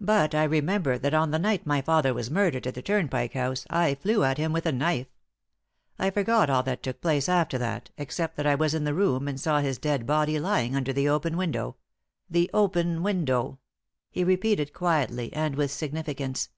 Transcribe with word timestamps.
But 0.00 0.34
I 0.34 0.44
remember 0.44 0.96
that 0.96 1.12
on 1.12 1.32
the 1.32 1.38
night 1.38 1.66
my 1.66 1.82
father 1.82 2.14
was 2.14 2.30
murdered 2.30 2.66
at 2.66 2.72
the 2.72 2.80
Turnpike 2.80 3.34
House 3.34 3.66
I 3.68 3.94
flew 3.94 4.24
at 4.24 4.38
him 4.38 4.54
with 4.54 4.64
a 4.64 4.72
knife. 4.72 5.08
I 5.98 6.08
forgot 6.08 6.48
all 6.48 6.62
that 6.62 6.82
took 6.82 7.02
place 7.02 7.28
after 7.28 7.58
that, 7.58 7.90
except 7.98 8.36
that 8.38 8.46
I 8.46 8.54
was 8.54 8.72
in 8.72 8.84
the 8.84 8.94
room 8.94 9.28
and 9.28 9.38
saw 9.38 9.60
his 9.60 9.76
dead 9.76 10.06
body 10.06 10.40
lying 10.40 10.74
under 10.74 10.94
the 10.94 11.10
open 11.10 11.36
window 11.36 11.76
the 12.30 12.48
open 12.54 13.02
window," 13.02 13.58
he 14.10 14.24
repeated, 14.24 14.72
quietly, 14.72 15.30
and 15.34 15.54
with 15.56 15.70
significance. 15.70 16.48